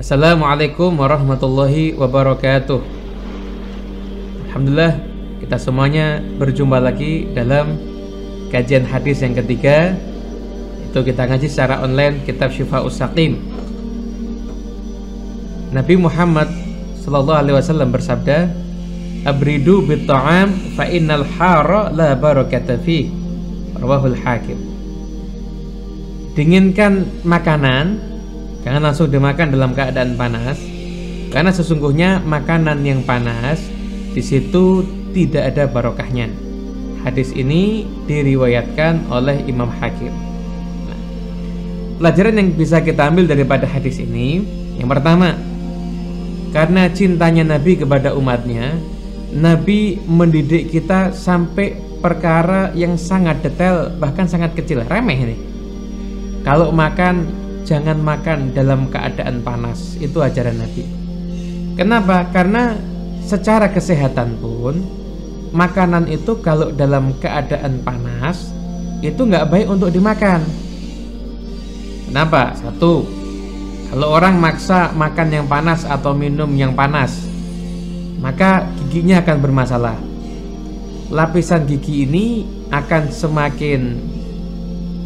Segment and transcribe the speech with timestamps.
[0.00, 2.80] Assalamualaikum warahmatullahi wabarakatuh.
[4.48, 4.96] Alhamdulillah
[5.44, 7.76] kita semuanya berjumpa lagi dalam
[8.48, 9.92] kajian hadis yang ketiga.
[10.88, 13.44] Itu kita ngaji secara online kitab Syifa Usaqim
[15.68, 16.48] Nabi Muhammad
[17.04, 18.48] Wasallam bersabda
[19.28, 23.04] Abridu bitta'am fa innal hara la barakata fi
[23.76, 24.56] Rawahul Hakim.
[26.32, 28.09] Dinginkan makanan
[28.60, 30.60] Jangan langsung dimakan dalam keadaan panas
[31.30, 33.62] Karena sesungguhnya makanan yang panas
[34.10, 34.82] di situ
[35.14, 36.26] tidak ada barokahnya.
[37.06, 40.10] Hadis ini diriwayatkan oleh Imam Hakim.
[40.90, 41.00] Nah,
[42.02, 44.42] pelajaran yang bisa kita ambil daripada hadis ini,
[44.76, 45.38] yang pertama,
[46.50, 48.74] karena cintanya Nabi kepada umatnya,
[49.30, 55.36] Nabi mendidik kita sampai perkara yang sangat detail, bahkan sangat kecil, remeh ini.
[56.42, 57.39] Kalau makan,
[57.70, 60.82] jangan makan dalam keadaan panas, itu ajaran Nabi.
[61.78, 62.26] Kenapa?
[62.34, 62.74] Karena
[63.22, 64.82] secara kesehatan pun
[65.54, 68.50] makanan itu kalau dalam keadaan panas
[69.06, 70.42] itu nggak baik untuk dimakan.
[72.10, 72.58] Kenapa?
[72.58, 73.06] Satu,
[73.94, 77.22] kalau orang maksa makan yang panas atau minum yang panas,
[78.18, 79.98] maka giginya akan bermasalah.
[81.06, 82.42] Lapisan gigi ini
[82.74, 83.80] akan semakin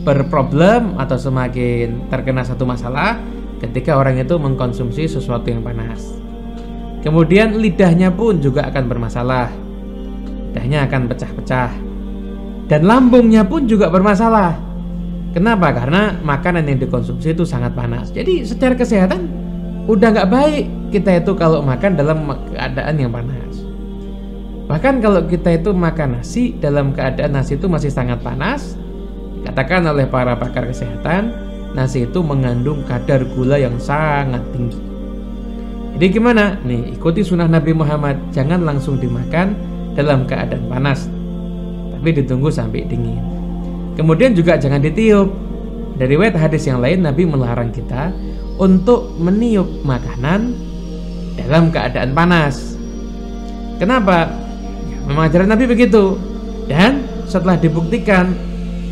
[0.05, 3.19] berproblem atau semakin terkena satu masalah
[3.64, 6.20] ketika orang itu mengkonsumsi sesuatu yang panas.
[7.00, 9.48] Kemudian lidahnya pun juga akan bermasalah.
[10.52, 11.70] Lidahnya akan pecah-pecah.
[12.69, 14.56] Dan lambungnya pun juga bermasalah.
[15.36, 15.75] Kenapa?
[15.75, 18.08] Karena makanan yang dikonsumsi itu sangat panas.
[18.08, 19.28] Jadi secara kesehatan
[19.84, 23.52] udah nggak baik kita itu kalau makan dalam keadaan yang panas.
[24.64, 28.80] Bahkan kalau kita itu makan nasi dalam keadaan nasi itu masih sangat panas,
[29.45, 31.31] katakan oleh para pakar kesehatan,
[31.77, 34.81] nasi itu mengandung kadar gula yang sangat tinggi.
[35.95, 36.59] Jadi gimana?
[36.67, 38.19] Nih, ikuti sunnah Nabi Muhammad.
[38.34, 39.55] Jangan langsung dimakan
[39.95, 41.06] dalam keadaan panas.
[41.94, 43.22] Tapi ditunggu sampai dingin.
[43.94, 45.31] Kemudian juga jangan ditiup.
[45.94, 48.11] Dari wet hadis yang lain Nabi melarang kita
[48.59, 50.50] untuk meniup makanan
[51.38, 52.75] dalam keadaan panas.
[53.78, 54.34] Kenapa?
[54.91, 56.19] Ya, memang ajaran Nabi begitu.
[56.66, 58.34] Dan setelah dibuktikan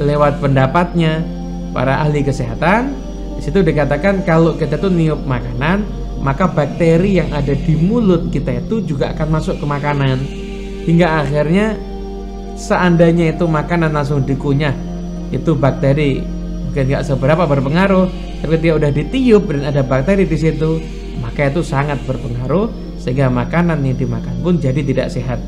[0.04, 1.22] lewat pendapatnya.
[1.72, 2.92] Para ahli kesehatan,
[3.38, 5.88] di situ dikatakan kalau kita tuh niup makanan
[6.20, 10.20] maka bakteri yang ada di mulut kita itu juga akan masuk ke makanan.
[10.84, 11.80] Hingga akhirnya
[12.60, 14.76] seandainya itu makanan langsung dikunyah
[15.32, 16.20] itu bakteri
[16.68, 18.06] mungkin nggak seberapa berpengaruh
[18.44, 20.78] tapi dia udah ditiup dan ada bakteri di situ
[21.24, 22.68] maka itu sangat berpengaruh
[23.02, 25.42] sehingga makanan yang dimakan pun jadi tidak sehat.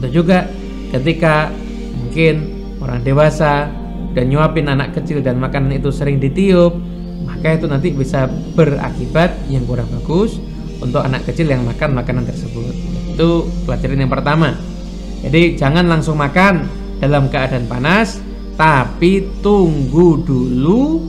[0.00, 0.48] Itu juga
[0.88, 1.52] ketika
[2.00, 3.70] mungkin orang dewasa
[4.12, 6.76] dan nyuapin anak kecil dan makanan itu sering ditiup
[7.26, 10.38] maka itu nanti bisa berakibat yang kurang bagus
[10.80, 12.74] untuk anak kecil yang makan makanan tersebut.
[13.16, 14.54] Itu pelajaran yang pertama.
[15.24, 16.68] Jadi jangan langsung makan
[17.00, 18.20] dalam keadaan panas,
[18.54, 21.02] tapi tunggu dulu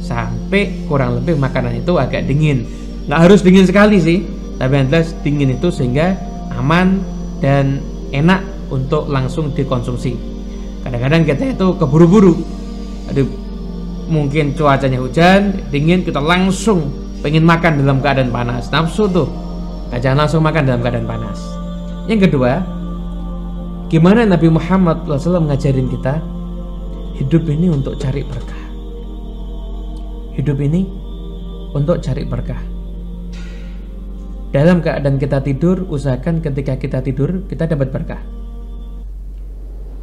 [0.00, 2.64] sampai kurang lebih makanan itu agak dingin.
[3.10, 4.24] Nggak harus dingin sekali sih,
[4.56, 6.16] tapi yang jelas dingin itu sehingga
[6.56, 7.02] aman
[7.44, 7.82] dan
[8.14, 8.40] enak
[8.72, 10.37] untuk langsung dikonsumsi.
[10.88, 12.32] Kadang-kadang kita itu keburu-buru.
[13.12, 13.28] Aduh,
[14.08, 16.88] mungkin cuacanya hujan, dingin, kita langsung
[17.20, 18.72] pengen makan dalam keadaan panas.
[18.72, 19.28] Nafsu tuh,
[19.92, 21.44] nah, jangan langsung makan dalam keadaan panas.
[22.08, 22.64] Yang kedua,
[23.92, 26.24] gimana Nabi Muhammad SAW ngajarin kita
[27.20, 28.64] hidup ini untuk cari berkah.
[30.40, 30.88] Hidup ini
[31.76, 32.64] untuk cari berkah.
[34.56, 38.37] Dalam keadaan kita tidur, usahakan ketika kita tidur kita dapat berkah.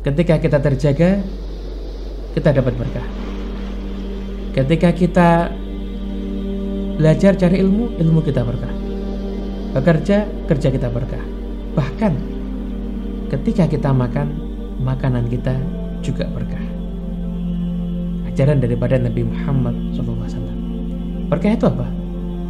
[0.06, 1.18] Ketika kita terjaga,
[2.38, 3.08] kita dapat berkah.
[4.54, 5.50] Ketika kita
[7.02, 8.70] belajar cari ilmu, ilmu kita berkah.
[9.74, 11.26] Bekerja, kerja kita berkah.
[11.74, 12.14] Bahkan
[13.34, 14.30] ketika kita makan,
[14.78, 15.58] makanan kita
[16.06, 16.62] juga berkah.
[18.30, 20.54] Ajaran daripada Nabi Muhammad SAW.
[21.34, 21.90] Berkah itu apa?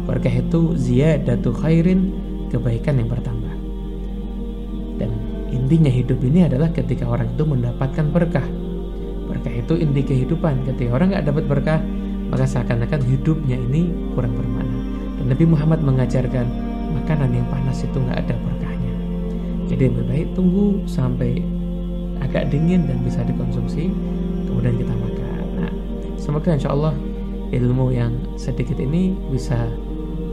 [0.04, 2.12] Berkah itu ziyadatu khairin,
[2.52, 3.54] kebaikan yang bertambah.
[5.00, 5.25] Dan
[5.56, 8.44] intinya hidup ini adalah ketika orang itu mendapatkan berkah.
[9.26, 10.68] Berkah itu inti kehidupan.
[10.68, 11.80] Ketika orang nggak dapat berkah
[12.28, 14.78] maka seakan-akan hidupnya ini kurang bermakna.
[15.16, 16.46] Dan Nabi Muhammad mengajarkan
[17.00, 18.92] makanan yang panas itu nggak ada berkahnya.
[19.66, 21.42] Jadi lebih baik tunggu sampai
[22.22, 23.90] agak dingin dan bisa dikonsumsi
[24.46, 25.44] kemudian kita makan.
[25.58, 25.72] Nah
[26.18, 26.94] semoga insya Allah
[27.54, 29.70] ilmu yang sedikit ini bisa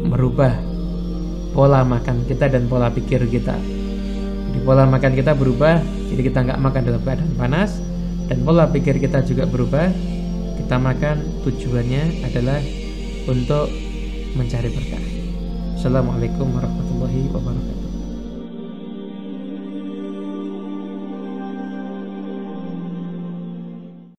[0.04, 0.54] merubah
[1.54, 3.54] pola makan kita dan pola pikir kita
[4.54, 5.82] di pola makan kita berubah
[6.14, 7.82] jadi kita nggak makan dalam keadaan panas
[8.30, 9.90] dan pola pikir kita juga berubah
[10.62, 12.62] kita makan tujuannya adalah
[13.28, 13.68] untuk
[14.34, 15.04] mencari berkah.
[15.78, 17.83] Assalamualaikum warahmatullahi wabarakatuh.